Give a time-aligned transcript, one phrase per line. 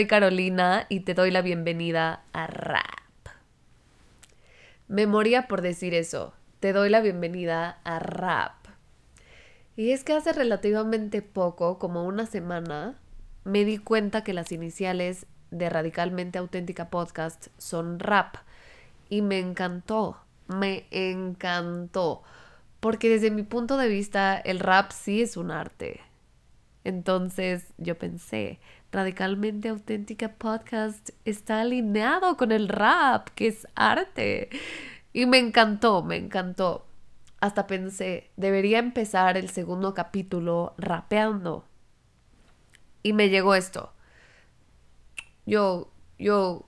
[0.00, 3.28] Soy Carolina y te doy la bienvenida a Rap.
[4.88, 6.32] Me moría por decir eso.
[6.58, 8.54] Te doy la bienvenida a Rap.
[9.76, 12.98] Y es que hace relativamente poco, como una semana,
[13.44, 18.36] me di cuenta que las iniciales de Radicalmente Auténtica Podcast son Rap.
[19.10, 20.16] Y me encantó,
[20.48, 22.22] me encantó
[22.80, 26.00] porque desde mi punto de vista el rap sí es un arte.
[26.84, 28.58] Entonces yo pensé,
[28.92, 34.50] radicalmente auténtica podcast está alineado con el rap, que es arte.
[35.12, 36.86] Y me encantó, me encantó.
[37.40, 41.64] Hasta pensé, debería empezar el segundo capítulo rapeando.
[43.02, 43.92] Y me llegó esto.
[45.46, 46.64] Yo, yo,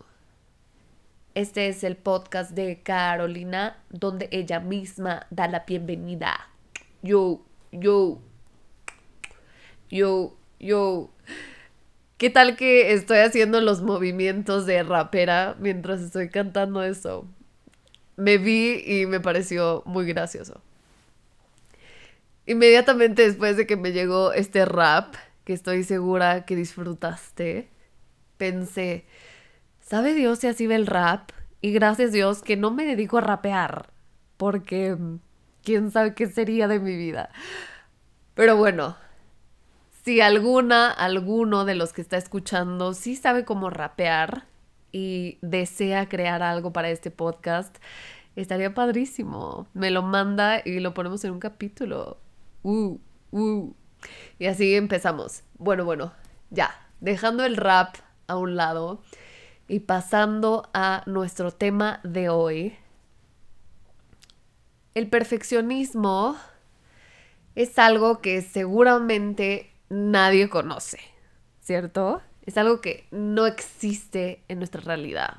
[1.34, 6.48] este es el podcast de Carolina, donde ella misma da la bienvenida.
[7.02, 8.20] Yo, yo,
[9.90, 11.10] yo, yo.
[12.22, 17.26] ¿Qué tal que estoy haciendo los movimientos de rapera mientras estoy cantando eso?
[18.14, 20.60] Me vi y me pareció muy gracioso.
[22.46, 27.68] Inmediatamente después de que me llegó este rap, que estoy segura que disfrutaste,
[28.36, 29.04] pensé,
[29.80, 31.30] ¿Sabe Dios si así ve el rap?
[31.60, 33.90] Y gracias Dios que no me dedico a rapear,
[34.36, 35.18] porque mm,
[35.64, 37.30] quién sabe qué sería de mi vida.
[38.36, 38.96] Pero bueno,
[40.04, 44.46] si alguna, alguno de los que está escuchando sí sabe cómo rapear
[44.90, 47.76] y desea crear algo para este podcast,
[48.34, 49.68] estaría padrísimo.
[49.74, 52.18] Me lo manda y lo ponemos en un capítulo.
[52.62, 52.98] Uh,
[53.30, 53.74] uh.
[54.38, 55.44] Y así empezamos.
[55.58, 56.12] Bueno, bueno,
[56.50, 57.94] ya, dejando el rap
[58.26, 59.02] a un lado
[59.68, 62.76] y pasando a nuestro tema de hoy,
[64.94, 66.36] el perfeccionismo
[67.54, 70.98] es algo que seguramente nadie conoce,
[71.60, 72.22] ¿cierto?
[72.46, 75.36] Es algo que no existe en nuestra realidad.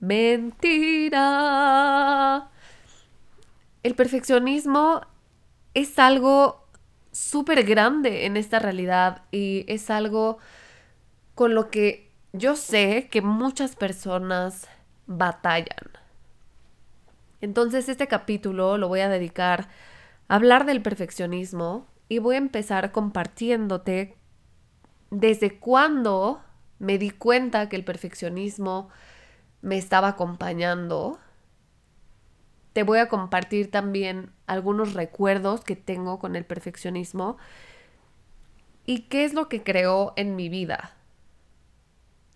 [0.00, 1.20] Mentira.
[3.82, 5.02] El perfeccionismo
[5.74, 6.66] es algo
[7.12, 10.38] súper grande en esta realidad y es algo
[11.34, 14.68] con lo que yo sé que muchas personas
[15.06, 15.90] batallan.
[17.42, 19.68] Entonces este capítulo lo voy a dedicar
[20.28, 24.16] a hablar del perfeccionismo y voy a empezar compartiéndote
[25.10, 26.40] desde cuándo
[26.78, 28.88] me di cuenta que el perfeccionismo
[29.62, 31.18] me estaba acompañando.
[32.72, 37.38] Te voy a compartir también algunos recuerdos que tengo con el perfeccionismo
[38.84, 40.94] y qué es lo que creó en mi vida.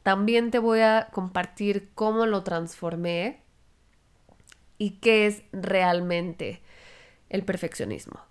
[0.03, 3.43] También te voy a compartir cómo lo transformé
[4.79, 6.63] y qué es realmente
[7.29, 8.30] el perfeccionismo.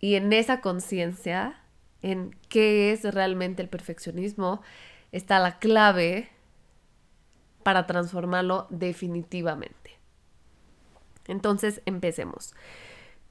[0.00, 1.60] Y en esa conciencia,
[2.02, 4.62] en qué es realmente el perfeccionismo,
[5.12, 6.28] está la clave
[7.62, 9.98] para transformarlo definitivamente.
[11.26, 12.54] Entonces, empecemos.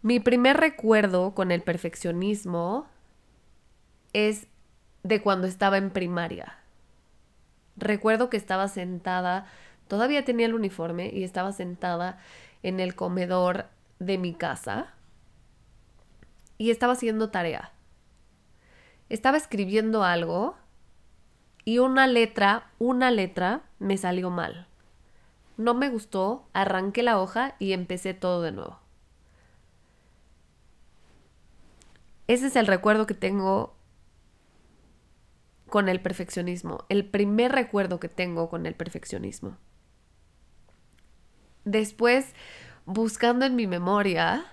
[0.01, 2.88] Mi primer recuerdo con el perfeccionismo
[4.13, 4.47] es
[5.03, 6.59] de cuando estaba en primaria.
[7.77, 9.47] Recuerdo que estaba sentada,
[9.88, 12.19] todavía tenía el uniforme y estaba sentada
[12.63, 13.67] en el comedor
[14.00, 14.94] de mi casa
[16.57, 17.72] y estaba haciendo tarea.
[19.09, 20.56] Estaba escribiendo algo
[21.63, 24.68] y una letra, una letra me salió mal.
[25.57, 28.79] No me gustó, arranqué la hoja y empecé todo de nuevo.
[32.28, 33.75] Ese es el recuerdo que tengo
[35.69, 39.57] con el perfeccionismo, el primer recuerdo que tengo con el perfeccionismo.
[41.65, 42.33] Después,
[42.86, 44.45] buscando en mi memoria,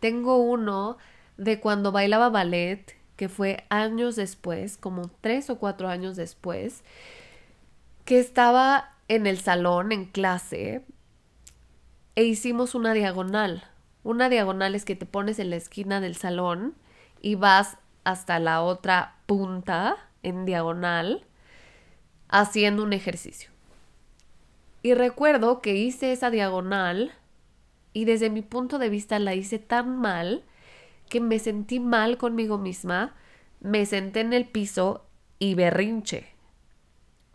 [0.00, 0.98] tengo uno
[1.40, 6.84] de cuando bailaba ballet, que fue años después, como tres o cuatro años después,
[8.04, 10.84] que estaba en el salón, en clase,
[12.14, 13.64] e hicimos una diagonal.
[14.04, 16.74] Una diagonal es que te pones en la esquina del salón
[17.22, 21.24] y vas hasta la otra punta en diagonal
[22.28, 23.48] haciendo un ejercicio.
[24.82, 27.12] Y recuerdo que hice esa diagonal
[27.94, 30.44] y desde mi punto de vista la hice tan mal
[31.10, 33.14] que me sentí mal conmigo misma,
[33.60, 35.06] me senté en el piso
[35.38, 36.28] y berrinche,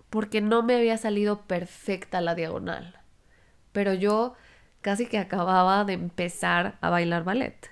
[0.10, 3.00] porque no me había salido perfecta la diagonal.
[3.72, 4.34] Pero yo
[4.82, 7.70] casi que acababa de empezar a bailar ballet.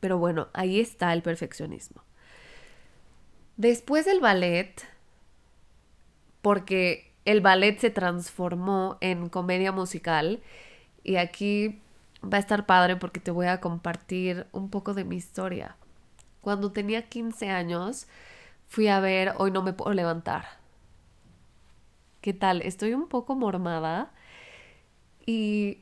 [0.00, 2.02] Pero bueno, ahí está el perfeccionismo.
[3.56, 4.82] Después del ballet,
[6.40, 10.42] porque el ballet se transformó en comedia musical
[11.04, 11.80] y aquí
[12.22, 15.76] va a estar padre porque te voy a compartir un poco de mi historia.
[16.40, 18.06] Cuando tenía 15 años,
[18.68, 20.44] fui a ver Hoy no me puedo levantar.
[22.20, 22.62] ¿Qué tal?
[22.62, 24.12] Estoy un poco mormada
[25.26, 25.78] y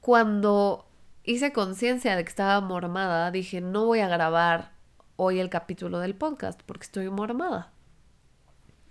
[0.00, 0.86] cuando
[1.24, 4.72] hice conciencia de que estaba mormada, dije, no voy a grabar
[5.16, 7.72] hoy el capítulo del podcast porque estoy mormada.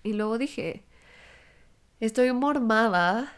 [0.04, 0.86] Y luego dije,
[2.00, 3.34] estoy mormada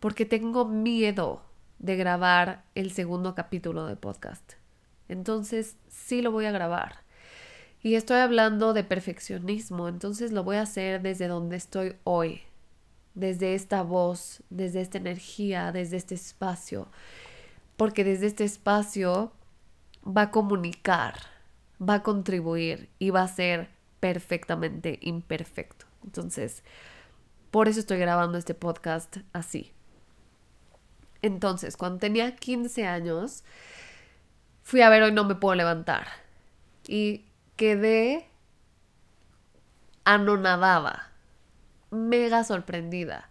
[0.00, 1.42] porque tengo miedo
[1.84, 4.54] de grabar el segundo capítulo del podcast.
[5.06, 7.04] Entonces sí lo voy a grabar.
[7.82, 12.40] Y estoy hablando de perfeccionismo, entonces lo voy a hacer desde donde estoy hoy,
[13.12, 16.88] desde esta voz, desde esta energía, desde este espacio,
[17.76, 19.32] porque desde este espacio
[20.06, 21.16] va a comunicar,
[21.78, 23.68] va a contribuir y va a ser
[24.00, 25.84] perfectamente imperfecto.
[26.02, 26.64] Entonces,
[27.50, 29.73] por eso estoy grabando este podcast así.
[31.24, 33.44] Entonces, cuando tenía 15 años,
[34.62, 36.06] fui a ver Hoy no me puedo levantar.
[36.86, 37.24] Y
[37.56, 38.28] quedé
[40.04, 41.12] anonadada,
[41.90, 43.30] mega sorprendida.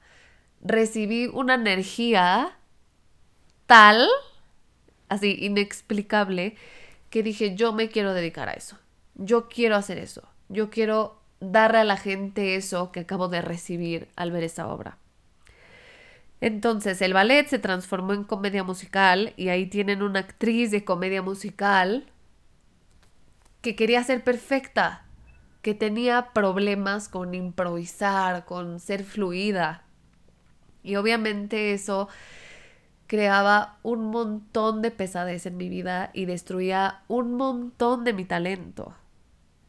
[0.60, 2.58] Recibí una energía
[3.68, 4.10] tal,
[5.08, 6.56] así inexplicable,
[7.12, 8.80] que dije, yo me quiero dedicar a eso.
[9.14, 10.28] Yo quiero hacer eso.
[10.50, 14.98] Yo quiero darle a la gente eso que acabo de recibir al ver esta obra.
[16.44, 21.22] Entonces el ballet se transformó en comedia musical y ahí tienen una actriz de comedia
[21.22, 22.12] musical
[23.62, 25.06] que quería ser perfecta,
[25.62, 29.86] que tenía problemas con improvisar, con ser fluida.
[30.84, 32.10] Y obviamente eso
[33.08, 38.94] creaba un montón de pesadez en mi vida y destruía un montón de mi talento.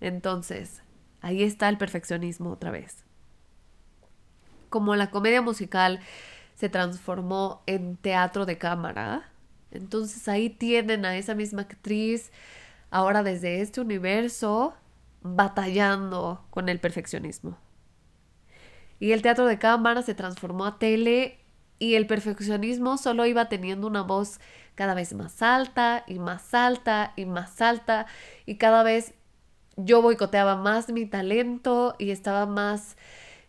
[0.00, 0.82] Entonces,
[1.20, 3.04] ahí está el perfeccionismo otra vez.
[4.70, 6.00] Como la comedia musical
[6.64, 9.30] se transformó en teatro de cámara.
[9.70, 12.32] Entonces ahí tienen a esa misma actriz,
[12.90, 14.72] ahora desde este universo,
[15.20, 17.58] batallando con el perfeccionismo.
[18.98, 21.38] Y el teatro de cámara se transformó a tele
[21.78, 24.40] y el perfeccionismo solo iba teniendo una voz
[24.74, 28.06] cada vez más alta y más alta y más alta
[28.46, 29.12] y cada vez
[29.76, 32.96] yo boicoteaba más mi talento y estaba más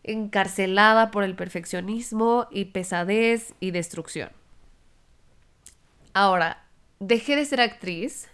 [0.06, 4.30] encarcelada por el perfeccionismo y pesadez y destrucción.
[6.14, 6.64] Ahora,
[7.00, 8.28] dejé de ser actriz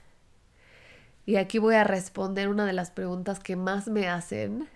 [1.26, 4.68] y aquí voy a responder una de las preguntas que más me hacen.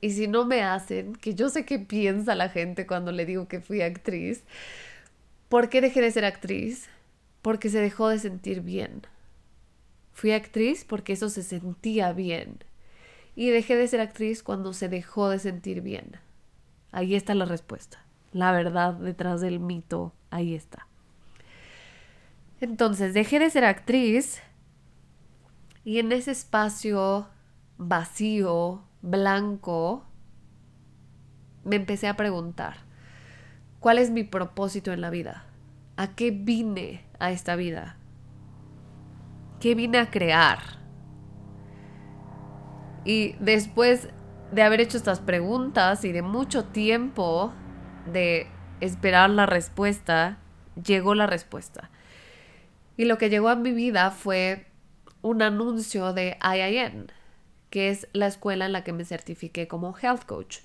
[0.00, 3.48] Y si no me hacen, que yo sé qué piensa la gente cuando le digo
[3.48, 4.44] que fui actriz,
[5.48, 6.88] ¿por qué dejé de ser actriz?
[7.40, 9.02] Porque se dejó de sentir bien.
[10.12, 12.58] Fui actriz porque eso se sentía bien.
[13.34, 16.18] Y dejé de ser actriz cuando se dejó de sentir bien.
[16.92, 18.04] Ahí está la respuesta.
[18.32, 20.86] La verdad detrás del mito, ahí está.
[22.60, 24.40] Entonces dejé de ser actriz
[25.84, 27.28] y en ese espacio
[27.76, 30.04] vacío, blanco,
[31.64, 32.76] me empecé a preguntar,
[33.80, 35.46] ¿cuál es mi propósito en la vida?
[35.96, 37.96] ¿A qué vine a esta vida?
[39.60, 40.58] ¿Qué vine a crear?
[43.04, 44.08] Y después
[44.52, 47.52] de haber hecho estas preguntas y de mucho tiempo
[48.12, 48.46] de
[48.80, 50.38] esperar la respuesta,
[50.82, 51.90] llegó la respuesta.
[52.96, 54.66] Y lo que llegó a mi vida fue
[55.22, 57.10] un anuncio de IIN,
[57.70, 60.58] que es la escuela en la que me certifiqué como health coach.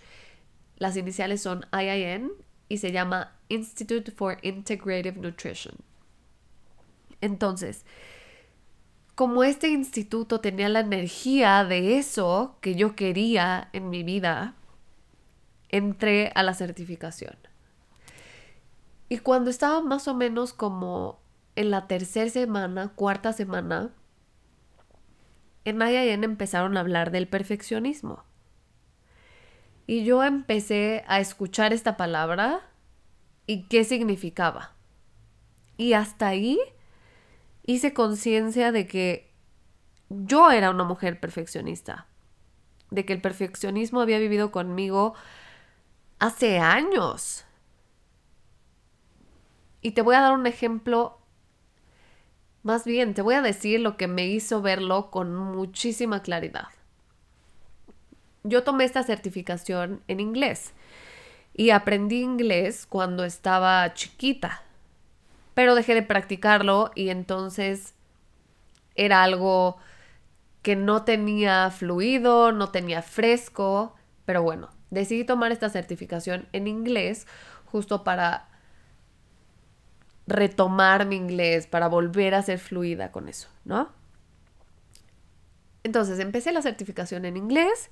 [0.78, 2.32] Las iniciales son IIN
[2.68, 5.76] y se llama Institute for Integrative Nutrition.
[7.22, 7.86] Entonces,
[9.18, 14.54] como este instituto tenía la energía de eso que yo quería en mi vida,
[15.70, 17.36] entré a la certificación.
[19.10, 21.20] Y cuando estaba más o menos como
[21.56, 23.90] en la tercera semana, cuarta semana,
[25.66, 28.24] en IIN empezaron a hablar del perfeccionismo.
[29.88, 32.70] Y yo empecé a escuchar esta palabra
[33.48, 34.76] y qué significaba.
[35.76, 36.60] Y hasta ahí
[37.68, 39.32] hice conciencia de que
[40.10, 42.08] yo era una mujer perfeccionista,
[42.90, 45.14] de que el perfeccionismo había vivido conmigo
[46.18, 47.44] hace años.
[49.82, 51.20] Y te voy a dar un ejemplo,
[52.64, 56.70] más bien, te voy a decir lo que me hizo verlo con muchísima claridad.
[58.44, 60.74] Yo tomé esta certificación en inglés
[61.54, 64.64] y aprendí inglés cuando estaba chiquita,
[65.58, 67.96] pero dejé de practicarlo y entonces
[68.94, 69.78] era algo
[70.62, 73.96] que no tenía fluido, no tenía fresco,
[74.26, 77.26] pero bueno, decidí tomar esta certificación en inglés
[77.66, 78.50] justo para
[80.28, 83.92] retomar mi inglés, para volver a ser fluida con eso, ¿no?
[85.82, 87.90] Entonces empecé la certificación en inglés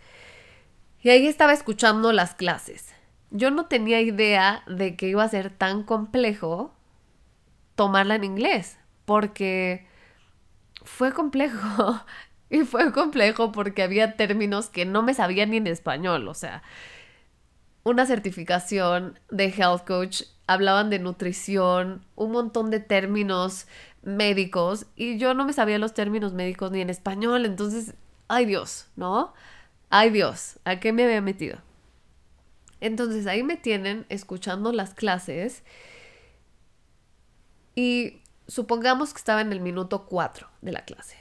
[1.01, 2.93] y ahí estaba escuchando las clases.
[3.31, 6.74] Yo no tenía idea de que iba a ser tan complejo
[7.75, 9.85] tomarla en inglés, porque
[10.83, 12.01] fue complejo.
[12.47, 16.27] Y fue complejo porque había términos que no me sabía ni en español.
[16.27, 16.61] O sea,
[17.83, 23.67] una certificación de health coach, hablaban de nutrición, un montón de términos
[24.03, 27.45] médicos y yo no me sabía los términos médicos ni en español.
[27.45, 27.95] Entonces,
[28.27, 29.33] ay Dios, ¿no?
[29.89, 31.57] Ay Dios, ¿a qué me había metido?
[32.79, 35.63] Entonces ahí me tienen escuchando las clases
[37.75, 41.17] y supongamos que estaba en el minuto 4 de la clase.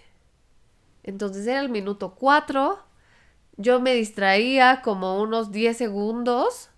[1.03, 2.79] Entonces era el minuto 4,
[3.57, 6.71] yo me distraía como unos 10 segundos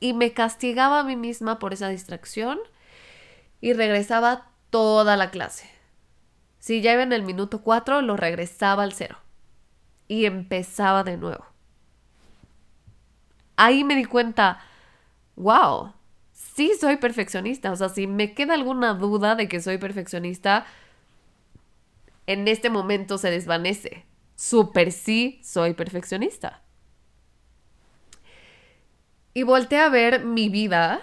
[0.00, 2.58] y me castigaba a mí misma por esa distracción
[3.60, 5.70] y regresaba toda la clase.
[6.58, 9.18] Si ya iba en el minuto 4, lo regresaba al cero
[10.08, 11.44] y empezaba de nuevo.
[13.56, 14.60] Ahí me di cuenta,
[15.36, 15.92] wow,
[16.54, 17.72] sí soy perfeccionista.
[17.72, 20.66] O sea, si me queda alguna duda de que soy perfeccionista,
[22.26, 24.04] en este momento se desvanece.
[24.36, 26.62] Super sí soy perfeccionista.
[29.34, 31.00] Y volteé a ver mi vida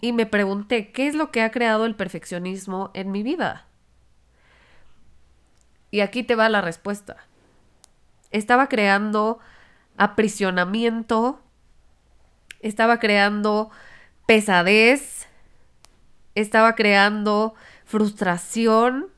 [0.00, 3.66] y me pregunté, ¿qué es lo que ha creado el perfeccionismo en mi vida?
[5.90, 7.16] Y aquí te va la respuesta.
[8.30, 9.38] Estaba creando
[9.96, 11.40] aprisionamiento
[12.60, 13.70] estaba creando
[14.26, 15.26] pesadez,
[16.34, 19.08] estaba creando frustración,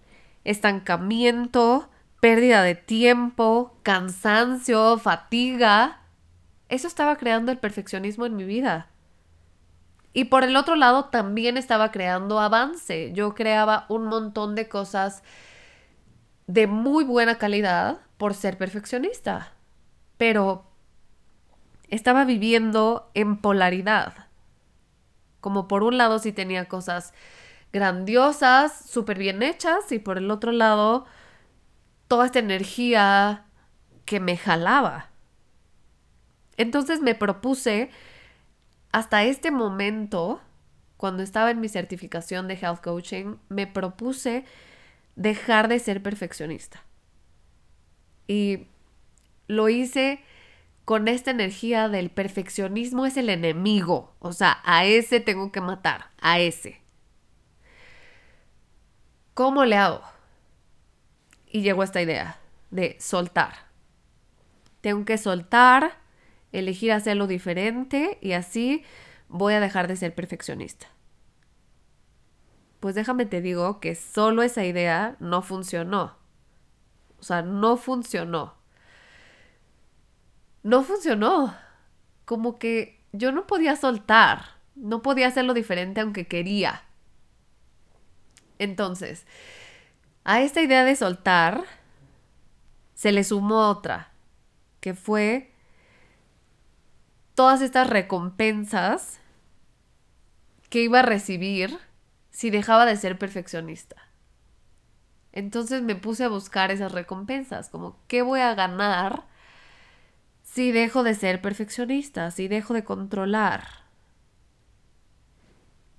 [0.44, 1.88] estancamiento,
[2.20, 6.00] pérdida de tiempo, cansancio, fatiga.
[6.68, 8.88] Eso estaba creando el perfeccionismo en mi vida.
[10.12, 13.12] Y por el otro lado también estaba creando avance.
[13.12, 15.22] Yo creaba un montón de cosas
[16.46, 19.52] de muy buena calidad por ser perfeccionista.
[20.16, 20.67] Pero
[21.88, 24.28] estaba viviendo en polaridad.
[25.40, 27.12] Como por un lado sí tenía cosas
[27.72, 31.06] grandiosas, súper bien hechas, y por el otro lado
[32.08, 33.44] toda esta energía
[34.04, 35.10] que me jalaba.
[36.56, 37.90] Entonces me propuse
[38.90, 40.40] hasta este momento,
[40.96, 44.44] cuando estaba en mi certificación de health coaching, me propuse
[45.14, 46.82] dejar de ser perfeccionista.
[48.26, 48.66] Y
[49.46, 50.22] lo hice
[50.88, 54.14] con esta energía del perfeccionismo es el enemigo.
[54.20, 56.80] O sea, a ese tengo que matar, a ese.
[59.34, 60.00] ¿Cómo le hago?
[61.46, 62.38] Y llegó esta idea
[62.70, 63.52] de soltar.
[64.80, 65.98] Tengo que soltar,
[66.52, 68.82] elegir hacerlo diferente y así
[69.28, 70.86] voy a dejar de ser perfeccionista.
[72.80, 76.16] Pues déjame te digo que solo esa idea no funcionó.
[77.20, 78.57] O sea, no funcionó
[80.62, 81.54] no funcionó.
[82.24, 86.84] Como que yo no podía soltar, no podía hacerlo diferente aunque quería.
[88.58, 89.26] Entonces,
[90.24, 91.64] a esta idea de soltar
[92.94, 94.12] se le sumó otra,
[94.80, 95.52] que fue
[97.34, 99.20] todas estas recompensas
[100.68, 101.78] que iba a recibir
[102.30, 103.96] si dejaba de ser perfeccionista.
[105.32, 109.24] Entonces me puse a buscar esas recompensas, como qué voy a ganar
[110.58, 113.62] si dejo de ser perfeccionista, si dejo de controlar,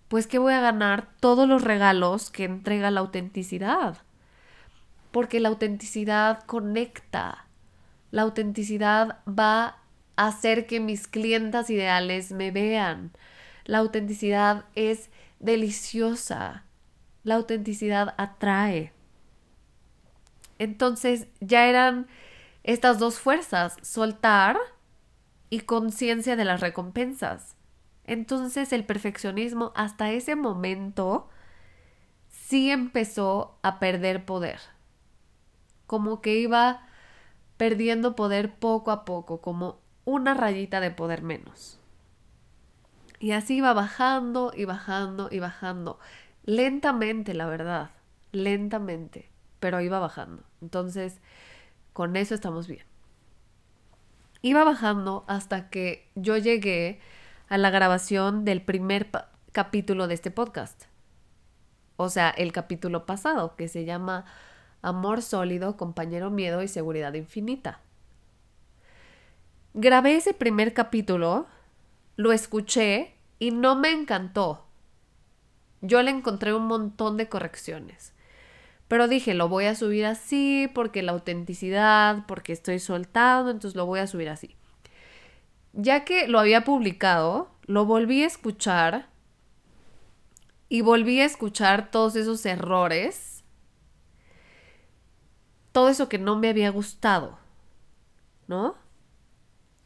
[0.09, 3.99] pues que voy a ganar todos los regalos que entrega la autenticidad.
[5.11, 7.45] Porque la autenticidad conecta.
[8.11, 9.77] La autenticidad va
[10.17, 13.13] a hacer que mis clientas ideales me vean.
[13.63, 16.65] La autenticidad es deliciosa.
[17.23, 18.91] La autenticidad atrae.
[20.57, 22.07] Entonces ya eran
[22.63, 24.57] estas dos fuerzas, soltar
[25.49, 27.55] y conciencia de las recompensas.
[28.05, 31.29] Entonces el perfeccionismo hasta ese momento
[32.27, 34.59] sí empezó a perder poder.
[35.85, 36.87] Como que iba
[37.57, 41.79] perdiendo poder poco a poco, como una rayita de poder menos.
[43.19, 45.99] Y así iba bajando y bajando y bajando.
[46.45, 47.91] Lentamente, la verdad.
[48.31, 49.29] Lentamente.
[49.59, 50.43] Pero iba bajando.
[50.61, 51.19] Entonces,
[51.93, 52.85] con eso estamos bien.
[54.41, 56.99] Iba bajando hasta que yo llegué
[57.49, 59.09] a la grabación del primer
[59.51, 60.85] capítulo de este podcast.
[61.97, 64.25] O sea, el capítulo pasado, que se llama
[64.81, 67.81] Amor sólido, compañero miedo y seguridad infinita.
[69.73, 71.47] Grabé ese primer capítulo,
[72.15, 74.65] lo escuché y no me encantó.
[75.81, 78.13] Yo le encontré un montón de correcciones.
[78.89, 83.85] Pero dije, lo voy a subir así porque la autenticidad, porque estoy soltando, entonces lo
[83.85, 84.55] voy a subir así.
[85.73, 89.07] Ya que lo había publicado, lo volví a escuchar
[90.69, 93.43] y volví a escuchar todos esos errores,
[95.71, 97.37] todo eso que no me había gustado,
[98.47, 98.75] ¿no?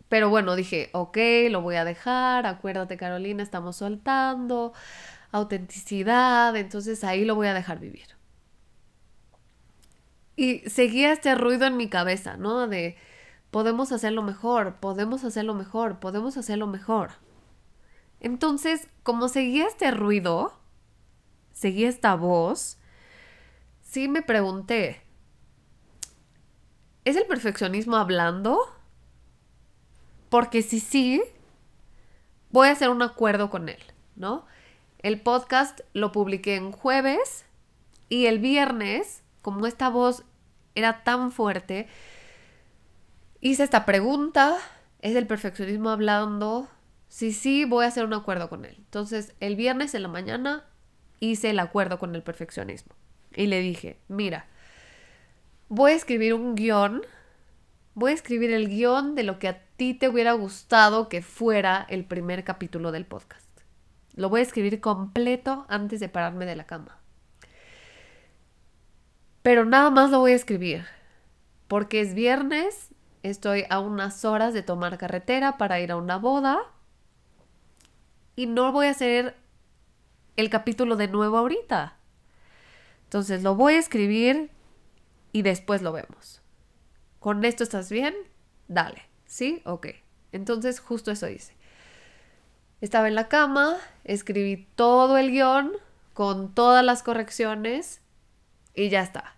[0.08, 1.18] Pero bueno, dije, ok,
[1.50, 4.72] lo voy a dejar, acuérdate Carolina, estamos soltando,
[5.32, 8.23] autenticidad, entonces ahí lo voy a dejar vivir.
[10.36, 12.68] Y seguía este ruido en mi cabeza, ¿no?
[12.68, 12.98] De
[13.52, 17.12] podemos hacerlo mejor, podemos hacerlo mejor, podemos hacerlo mejor.
[18.20, 20.54] Entonces, como seguía este ruido,
[21.52, 22.78] seguía esta voz,
[23.82, 25.02] sí me pregunté,
[27.06, 28.60] ¿es el perfeccionismo hablando?
[30.30, 31.22] Porque si sí,
[32.50, 33.84] voy a hacer un acuerdo con él,
[34.16, 34.46] ¿no?
[35.00, 37.46] El podcast lo publiqué en jueves
[38.10, 40.24] y el viernes, como esta voz
[40.74, 41.88] era tan fuerte,
[43.42, 44.58] hice esta pregunta,
[45.02, 46.68] ¿es el perfeccionismo hablando?
[47.10, 48.76] Sí, sí, voy a hacer un acuerdo con él.
[48.80, 50.66] Entonces, el viernes en la mañana
[51.20, 52.96] hice el acuerdo con el perfeccionismo.
[53.36, 54.48] Y le dije, mira,
[55.68, 57.04] voy a escribir un guion,
[57.94, 61.86] voy a escribir el guion de lo que a ti te hubiera gustado que fuera
[61.90, 63.48] el primer capítulo del podcast.
[64.16, 67.03] Lo voy a escribir completo antes de pararme de la cama.
[69.44, 70.86] Pero nada más lo voy a escribir,
[71.68, 72.90] porque es viernes,
[73.24, 76.60] estoy a unas horas de tomar carretera para ir a una boda
[78.38, 79.36] y no voy a hacer
[80.38, 81.98] el capítulo de nuevo ahorita.
[83.04, 84.50] Entonces lo voy a escribir
[85.34, 86.42] y después lo vemos.
[87.20, 88.16] ¿Con esto estás bien?
[88.70, 89.04] Dale.
[89.26, 89.62] ¿Sí?
[89.66, 89.88] Ok.
[90.32, 91.54] Entonces justo eso hice.
[92.80, 95.74] Estaba en la cama, escribí todo el guion
[96.14, 98.03] con todas las correcciones
[98.76, 99.36] y ya está.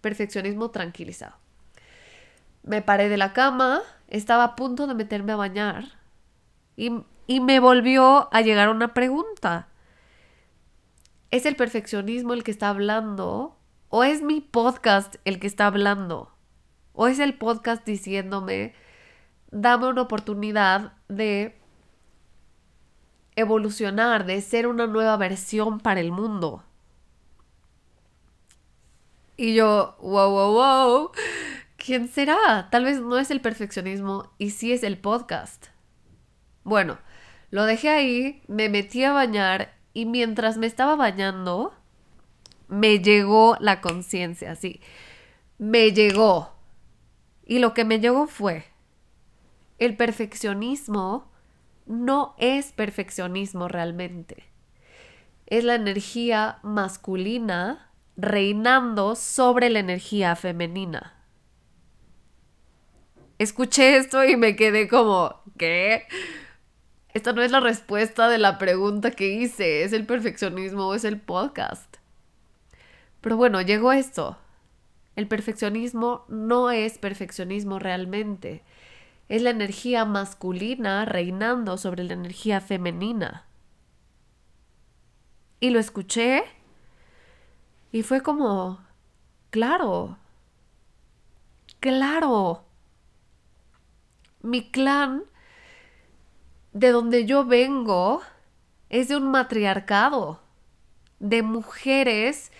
[0.00, 1.36] Perfeccionismo tranquilizado.
[2.62, 5.84] Me paré de la cama, estaba a punto de meterme a bañar
[6.76, 6.90] y
[7.26, 9.68] y me volvió a llegar una pregunta.
[11.30, 13.56] ¿Es el perfeccionismo el que está hablando?
[13.88, 16.32] ¿O es mi podcast el que está hablando?
[16.92, 18.74] ¿O es el podcast diciéndome,
[19.50, 21.58] dame una oportunidad de
[23.34, 26.62] evolucionar, de ser una nueva versión para el mundo?
[29.36, 31.10] Y yo, wow, wow, wow,
[31.76, 32.68] ¿quién será?
[32.70, 35.66] Tal vez no es el perfeccionismo y sí es el podcast.
[36.64, 36.98] Bueno,
[37.50, 41.74] lo dejé ahí, me metí a bañar y mientras me estaba bañando,
[42.68, 44.80] me llegó la conciencia, sí.
[45.58, 46.52] Me llegó.
[47.44, 48.64] Y lo que me llegó fue,
[49.78, 51.30] el perfeccionismo
[51.84, 54.44] no es perfeccionismo realmente.
[55.46, 57.85] Es la energía masculina
[58.16, 61.14] reinando sobre la energía femenina.
[63.38, 66.06] Escuché esto y me quedé como, ¿qué?
[67.12, 71.04] Esta no es la respuesta de la pregunta que hice, ¿es el perfeccionismo o es
[71.04, 71.96] el podcast?
[73.20, 74.38] Pero bueno, llegó esto.
[75.16, 78.62] El perfeccionismo no es perfeccionismo realmente.
[79.28, 83.46] Es la energía masculina reinando sobre la energía femenina.
[85.58, 86.44] Y lo escuché
[87.96, 88.78] y fue como,
[89.48, 90.18] claro,
[91.80, 92.62] claro.
[94.42, 95.22] Mi clan
[96.74, 98.20] de donde yo vengo
[98.90, 100.40] es de un matriarcado,
[101.20, 102.52] de mujeres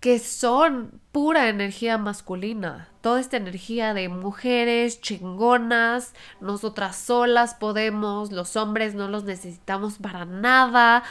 [0.00, 8.54] que son pura energía masculina, toda esta energía de mujeres chingonas, nosotras solas podemos, los
[8.56, 11.04] hombres no los necesitamos para nada.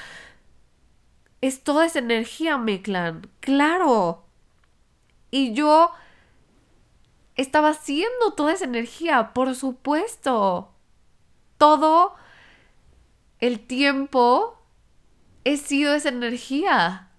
[1.42, 4.26] Es toda esa energía, mi clan, claro.
[5.32, 5.92] Y yo
[7.36, 10.74] estaba haciendo toda esa energía, por supuesto
[11.60, 12.16] todo
[13.40, 14.58] el tiempo
[15.44, 17.10] he sido esa energía.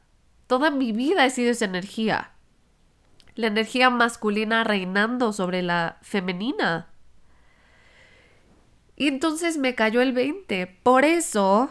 [0.49, 2.33] Toda mi vida he sido esa energía.
[3.37, 6.89] La energía masculina reinando sobre la femenina.
[8.97, 10.67] Y entonces me cayó el 20.
[10.83, 11.71] Por eso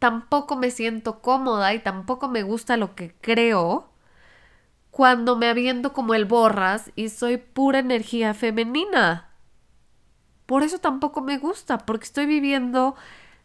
[0.00, 3.90] tampoco me siento cómoda y tampoco me gusta lo que creo
[4.90, 9.30] cuando me aviento como el borras y soy pura energía femenina.
[10.46, 12.96] Por eso tampoco me gusta, porque estoy viviendo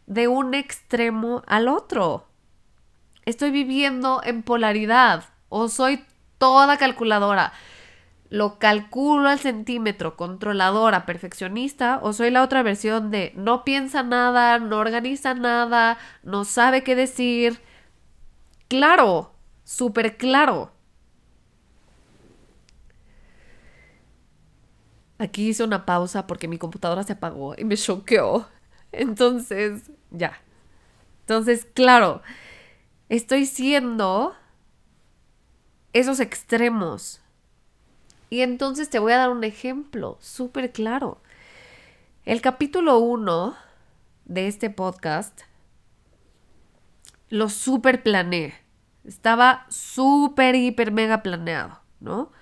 [0.07, 2.25] de un extremo al otro.
[3.25, 6.03] Estoy viviendo en polaridad o soy
[6.39, 7.53] toda calculadora.
[8.29, 14.59] Lo calculo al centímetro, controladora, perfeccionista, o soy la otra versión de no piensa nada,
[14.59, 17.61] no organiza nada, no sabe qué decir.
[18.67, 19.31] Claro,
[19.63, 20.71] súper claro.
[25.17, 28.47] Aquí hice una pausa porque mi computadora se apagó y me choqueó.
[28.91, 30.41] Entonces, ya.
[31.21, 32.21] Entonces, claro,
[33.09, 34.35] estoy siendo
[35.93, 37.21] esos extremos.
[38.35, 41.21] Y entonces te voy a dar un ejemplo súper claro.
[42.25, 43.55] El capítulo 1
[44.25, 45.43] de este podcast
[47.29, 48.53] lo súper planeé.
[49.05, 52.33] Estaba súper, hiper, mega planeado, ¿no?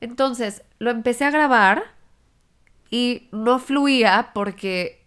[0.00, 1.82] Entonces, lo empecé a grabar
[2.88, 5.04] y no fluía porque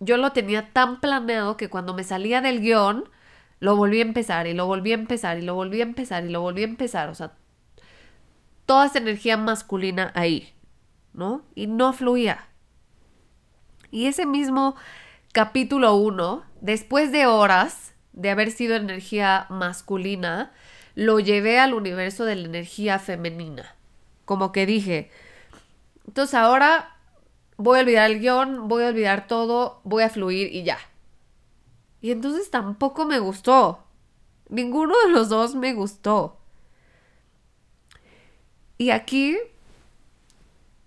[0.00, 3.04] yo lo tenía tan planeado que cuando me salía del guion,
[3.60, 6.30] lo volví a empezar y lo volví a empezar y lo volví a empezar y
[6.30, 7.10] lo volví a empezar.
[7.10, 7.34] O sea,
[8.66, 10.52] toda esa energía masculina ahí,
[11.12, 11.42] ¿no?
[11.54, 12.48] Y no fluía.
[13.90, 14.76] Y ese mismo
[15.32, 20.52] capítulo 1, después de horas de haber sido energía masculina,
[20.94, 23.74] lo llevé al universo de la energía femenina.
[24.24, 25.10] Como que dije,
[26.06, 26.96] entonces ahora
[27.56, 30.78] voy a olvidar el guion, voy a olvidar todo, voy a fluir y ya.
[32.00, 33.84] Y entonces tampoco me gustó.
[34.48, 36.41] Ninguno de los dos me gustó.
[38.82, 39.38] Y aquí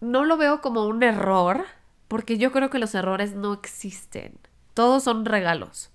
[0.01, 1.63] no lo veo como un error,
[2.09, 4.37] porque yo creo que los errores no existen.
[4.73, 5.91] Todos son regalos.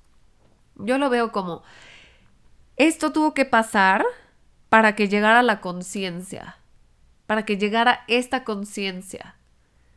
[0.76, 1.62] Yo lo veo como,
[2.78, 4.06] esto tuvo que pasar
[4.70, 6.56] para que llegara la conciencia,
[7.26, 9.36] para que llegara esta conciencia.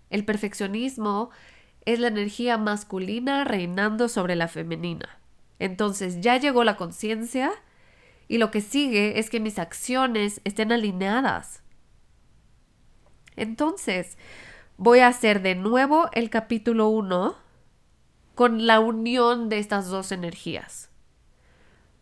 [0.10, 1.30] El perfeccionismo
[1.86, 5.20] es la energía masculina reinando sobre la femenina.
[5.58, 7.54] Entonces ya llegó la conciencia
[8.28, 11.63] y lo que sigue es que mis acciones estén alineadas.
[13.36, 14.18] Entonces,
[14.78, 17.36] voy a hacer de nuevo el capítulo 1
[18.36, 20.90] con la unión de estas dos energías.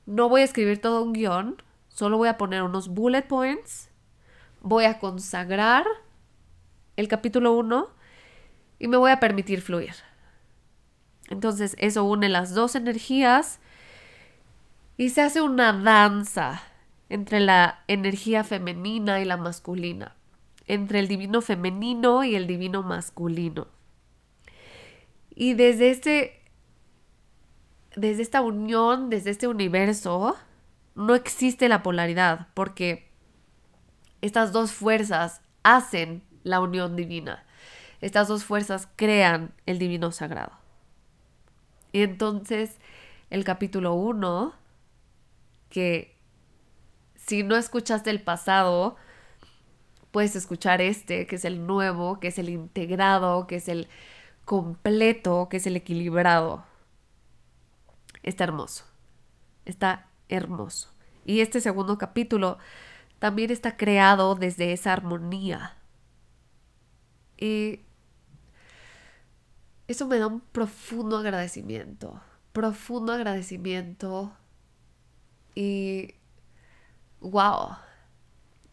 [0.06, 3.89] No voy a escribir todo un guion, solo voy a poner unos bullet points,
[4.62, 5.86] voy a consagrar
[6.96, 7.89] el capítulo 1
[8.80, 9.96] y me voy a permitir fluir.
[11.30, 13.60] Entonces eso une las dos energías
[14.98, 16.62] y se hace una danza
[17.10, 20.15] entre la energía femenina y la masculina,
[20.71, 23.67] entre el divino femenino y el divino masculino.
[25.36, 26.41] Y desde este
[27.97, 30.38] desde esta unión, desde este universo,
[30.95, 33.10] no existe la polaridad, porque
[34.21, 37.43] estas dos fuerzas hacen la unión divina.
[37.99, 40.53] Estas dos fuerzas crean el divino sagrado.
[41.91, 42.77] Y entonces
[43.29, 44.53] el capítulo 1,
[45.69, 46.15] que
[47.17, 48.95] si no escuchaste el pasado,
[50.12, 53.88] puedes escuchar este, que es el nuevo, que es el integrado, que es el
[54.45, 56.65] completo, que es el equilibrado.
[58.24, 58.86] Está hermoso.
[59.65, 60.89] Está hermoso.
[61.26, 62.58] Y este segundo capítulo
[63.19, 65.78] también está creado desde esa armonía.
[67.38, 67.82] Y
[69.88, 72.21] eso me da un profundo agradecimiento,
[72.54, 74.32] profundo agradecimiento
[75.56, 76.13] y
[77.19, 77.76] wow,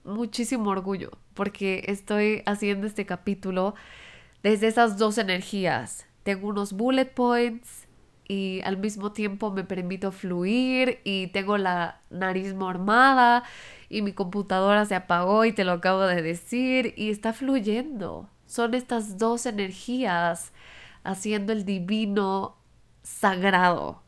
[0.05, 3.77] muchísimo orgullo porque estoy haciendo este capítulo
[4.43, 6.05] desde esas dos energías.
[6.25, 7.87] Tengo unos bullet points
[8.27, 13.45] y al mismo tiempo me permito fluir y tengo la nariz mormada
[13.89, 18.29] y mi computadora se apagó y te lo acabo de decir y está fluyendo.
[18.47, 20.53] Son estas dos energías
[21.05, 22.57] haciendo el divino
[23.05, 24.03] sagrado.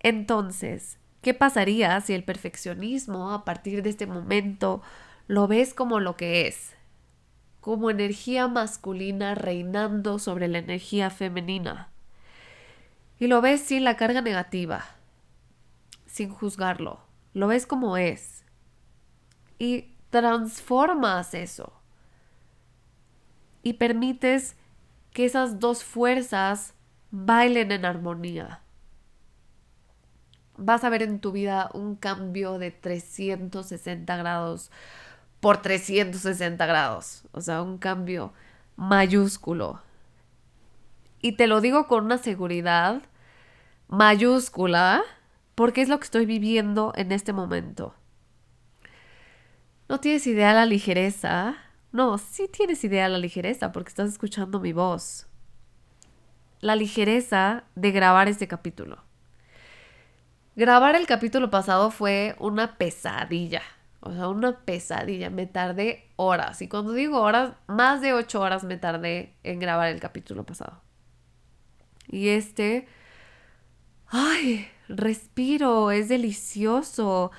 [0.00, 4.82] Entonces, ¿qué pasaría si el perfeccionismo a partir de este momento
[5.30, 6.74] lo ves como lo que es?
[7.60, 11.88] Como energía masculina reinando sobre la energía femenina.
[13.20, 14.84] Y lo ves sin la carga negativa,
[16.04, 16.98] sin juzgarlo.
[17.32, 18.42] Lo ves como es.
[19.60, 21.74] Y transformas eso.
[23.62, 24.56] Y permites
[25.12, 26.74] que esas dos fuerzas
[27.12, 28.62] bailen en armonía.
[30.56, 34.72] Vas a ver en tu vida un cambio de 360 grados
[35.40, 37.24] por 360 grados.
[37.32, 38.32] O sea, un cambio
[38.76, 39.80] mayúsculo.
[41.20, 43.02] Y te lo digo con una seguridad
[43.88, 45.02] mayúscula
[45.54, 47.94] porque es lo que estoy viviendo en este momento.
[49.88, 51.56] No tienes idea de la ligereza
[51.92, 55.26] no, sí tienes idea de la ligereza porque estás escuchando mi voz.
[56.60, 59.02] La ligereza de grabar este capítulo.
[60.54, 63.62] Grabar el capítulo pasado fue una pesadilla.
[64.00, 65.30] O sea, una pesadilla.
[65.30, 66.62] Me tardé horas.
[66.62, 70.82] Y cuando digo horas, más de ocho horas me tardé en grabar el capítulo pasado.
[72.08, 72.88] Y este...
[74.06, 74.66] ¡Ay!
[74.88, 77.30] Respiro, es delicioso,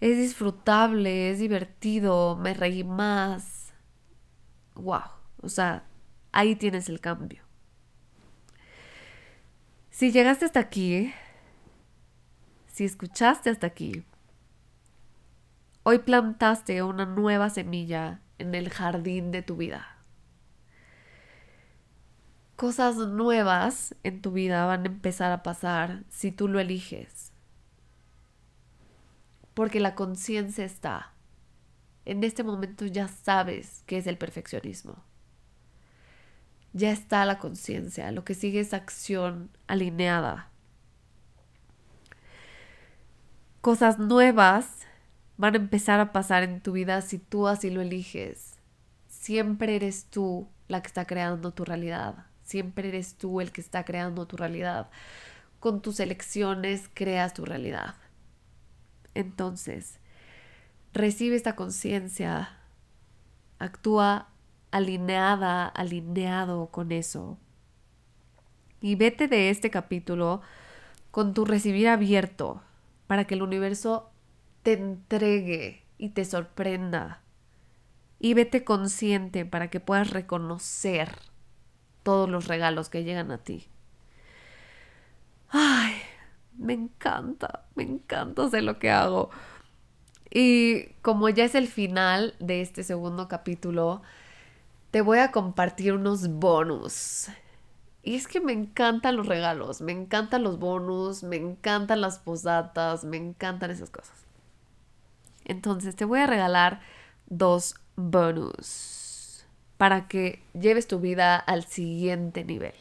[0.00, 3.72] es disfrutable, es divertido, me reí más.
[4.74, 5.00] ¡Wow!
[5.40, 5.86] O sea,
[6.30, 7.42] ahí tienes el cambio.
[9.88, 11.14] Si llegaste hasta aquí,
[12.66, 14.04] si escuchaste hasta aquí,
[15.84, 19.86] hoy plantaste una nueva semilla en el jardín de tu vida.
[22.56, 27.32] Cosas nuevas en tu vida van a empezar a pasar si tú lo eliges.
[29.54, 31.12] Porque la conciencia está.
[32.04, 35.04] En este momento ya sabes qué es el perfeccionismo
[36.74, 40.50] ya está la conciencia, lo que sigue es acción alineada.
[43.60, 44.73] Cosas nuevas
[45.36, 48.54] van a empezar a pasar en tu vida si tú así lo eliges.
[49.08, 52.26] Siempre eres tú la que está creando tu realidad.
[52.42, 54.90] Siempre eres tú el que está creando tu realidad.
[55.60, 57.94] Con tus elecciones creas tu realidad.
[59.14, 59.98] Entonces,
[60.92, 62.50] recibe esta conciencia,
[63.58, 64.28] actúa
[64.70, 67.38] alineada, alineado con eso.
[68.80, 70.42] Y vete de este capítulo
[71.10, 72.60] con tu recibir abierto
[73.06, 74.10] para que el universo
[74.64, 77.20] te entregue y te sorprenda.
[78.18, 81.10] Y vete consciente para que puedas reconocer
[82.02, 83.68] todos los regalos que llegan a ti.
[85.50, 85.94] Ay,
[86.56, 89.30] me encanta, me encanta hacer lo que hago.
[90.30, 94.02] Y como ya es el final de este segundo capítulo,
[94.90, 97.28] te voy a compartir unos bonus.
[98.02, 103.04] Y es que me encantan los regalos, me encantan los bonus, me encantan las posadas,
[103.04, 104.24] me encantan esas cosas.
[105.44, 106.80] Entonces te voy a regalar
[107.26, 112.74] dos bonus para que lleves tu vida al siguiente nivel.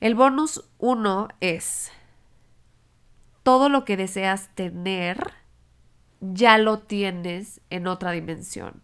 [0.00, 1.90] El bonus uno es
[3.42, 5.32] todo lo que deseas tener,
[6.20, 8.82] ya lo tienes en otra dimensión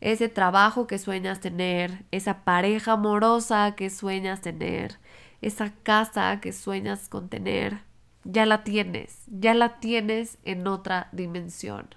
[0.00, 4.98] ese trabajo que sueñas tener, esa pareja amorosa que sueñas tener,
[5.40, 7.80] esa casa que sueñas con tener,
[8.26, 11.94] ya la tienes, ya la tienes en otra dimensión.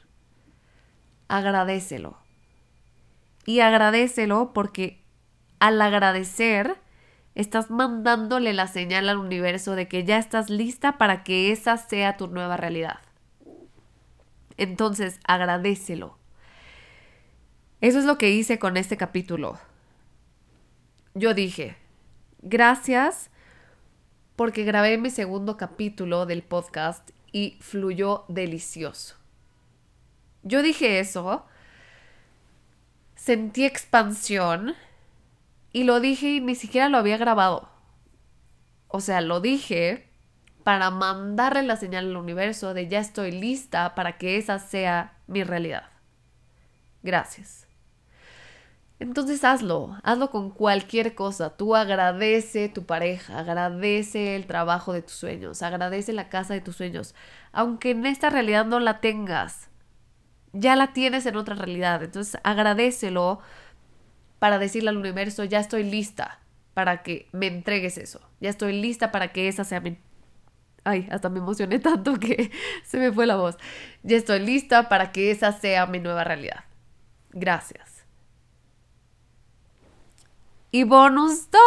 [1.27, 2.17] Agradecelo.
[3.45, 5.01] Y agradecelo porque
[5.59, 6.77] al agradecer
[7.33, 12.15] estás mandándole la señal al universo de que ya estás lista para que esa sea
[12.15, 12.99] tu nueva realidad.
[14.57, 16.17] Entonces, agradecelo.
[17.81, 19.57] Eso es lo que hice con este capítulo.
[21.15, 21.77] Yo dije,
[22.41, 23.31] gracias
[24.39, 29.17] porque grabé mi segundo capítulo del podcast y fluyó delicioso.
[30.43, 31.45] Yo dije eso,
[33.15, 34.75] sentí expansión
[35.73, 37.69] y lo dije y ni siquiera lo había grabado.
[38.87, 40.07] O sea, lo dije
[40.63, 45.43] para mandarle la señal al universo de ya estoy lista para que esa sea mi
[45.43, 45.89] realidad.
[47.03, 47.67] Gracias.
[48.99, 51.55] Entonces hazlo, hazlo con cualquier cosa.
[51.55, 56.75] Tú agradece tu pareja, agradece el trabajo de tus sueños, agradece la casa de tus
[56.75, 57.15] sueños.
[57.53, 59.69] Aunque en esta realidad no la tengas,
[60.51, 62.03] ya la tienes en otra realidad.
[62.03, 63.39] Entonces agradecelo
[64.39, 66.39] para decirle al universo, ya estoy lista
[66.73, 68.21] para que me entregues eso.
[68.41, 69.97] Ya estoy lista para que esa sea mi...
[70.83, 72.51] Ay, hasta me emocioné tanto que
[72.83, 73.57] se me fue la voz.
[74.03, 76.65] Ya estoy lista para que esa sea mi nueva realidad.
[77.31, 77.88] Gracias.
[80.71, 81.59] Y bonus 2.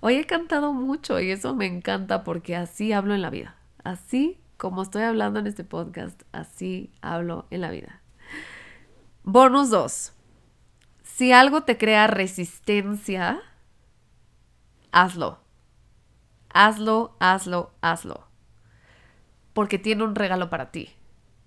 [0.00, 3.54] Hoy he cantado mucho y eso me encanta porque así hablo en la vida.
[3.84, 8.02] Así como estoy hablando en este podcast, así hablo en la vida.
[9.22, 10.12] Bonus 2.
[11.04, 13.40] Si algo te crea resistencia,
[14.90, 15.38] hazlo.
[16.52, 18.26] Hazlo, hazlo, hazlo.
[19.52, 20.90] Porque tiene un regalo para ti.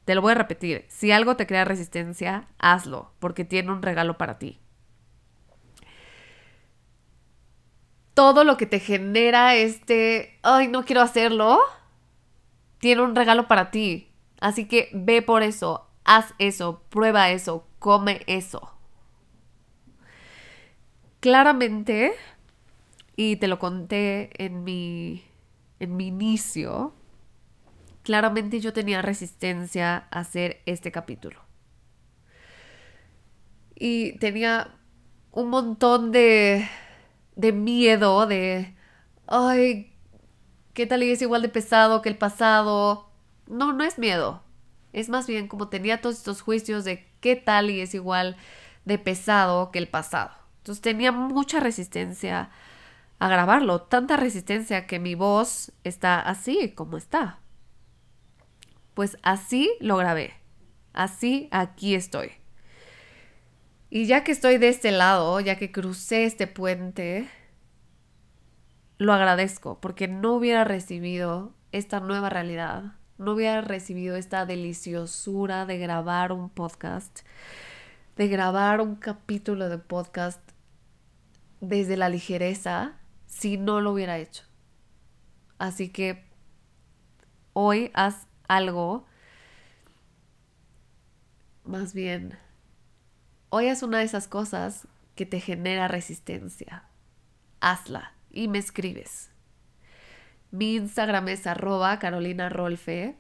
[0.05, 0.85] Te lo voy a repetir.
[0.87, 3.11] Si algo te crea resistencia, hazlo.
[3.19, 4.62] Porque tiene un regalo para ti.
[8.13, 11.59] Todo lo que te genera este, ay, no quiero hacerlo,
[12.79, 14.09] tiene un regalo para ti.
[14.39, 18.71] Así que ve por eso, haz eso, prueba eso, come eso.
[21.19, 22.13] Claramente,
[23.15, 25.23] y te lo conté en mi,
[25.79, 26.93] en mi inicio,
[28.03, 31.41] claramente yo tenía resistencia a hacer este capítulo.
[33.75, 34.75] Y tenía
[35.31, 36.67] un montón de
[37.35, 38.75] de miedo, de,
[39.27, 39.93] ay,
[40.73, 43.09] ¿qué tal y es igual de pesado que el pasado?
[43.47, 44.43] No, no es miedo.
[44.93, 48.37] Es más bien como tenía todos estos juicios de qué tal y es igual
[48.85, 50.31] de pesado que el pasado.
[50.59, 52.49] Entonces tenía mucha resistencia
[53.19, 57.39] a grabarlo, tanta resistencia que mi voz está así como está.
[58.93, 60.33] Pues así lo grabé.
[60.93, 62.42] Así aquí estoy.
[63.95, 67.29] Y ya que estoy de este lado, ya que crucé este puente,
[68.97, 75.77] lo agradezco porque no hubiera recibido esta nueva realidad, no hubiera recibido esta deliciosura de
[75.77, 77.19] grabar un podcast,
[78.15, 80.41] de grabar un capítulo de podcast
[81.61, 84.43] desde la ligereza si no lo hubiera hecho.
[85.59, 86.25] Así que
[87.53, 89.05] hoy haz algo,
[91.63, 92.39] más bien,
[93.55, 96.85] hoy haz una de esas cosas que te genera resistencia.
[97.61, 99.29] Hazla y me escribes.
[100.49, 103.15] Mi Instagram es arroba Carolina Rolfe.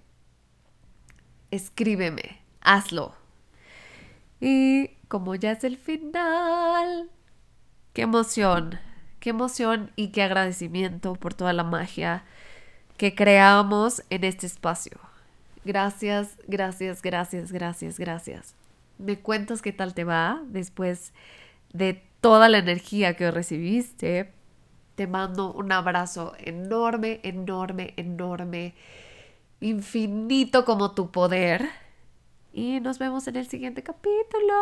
[1.51, 3.13] Escríbeme, hazlo.
[4.41, 7.11] Y como ya es el final,
[7.93, 8.79] qué emoción,
[9.19, 12.23] qué emoción y qué agradecimiento por toda la magia
[12.97, 14.99] que creamos en este espacio.
[15.63, 18.62] Gracias, gracias, gracias, gracias, gracias.
[18.97, 21.13] Me cuentas qué tal te va después
[21.73, 24.31] de toda la energía que recibiste
[24.95, 28.75] te mando un abrazo enorme, enorme, enorme,
[29.59, 31.69] infinito como tu poder.
[32.51, 34.53] Y nos vemos en el siguiente capítulo.